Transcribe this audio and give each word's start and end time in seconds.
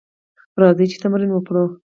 راځئ 0.61 0.85
چې 0.91 0.97
تمرین 1.03 1.31
وکړو: 1.33 1.63